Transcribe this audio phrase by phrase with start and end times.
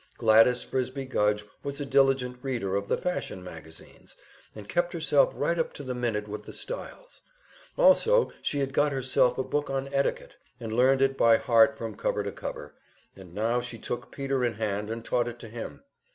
[0.17, 4.15] Gladys Frisbie Gudge was a diligent reader of the fashion magazines,
[4.55, 7.21] and kept herself right up to the minute with the styles;
[7.77, 11.93] also she had got herself a book on etiquette, and learned it by heart from
[11.95, 12.73] cover to cover,
[13.15, 15.83] and now she took Peter in hand and taught it to him.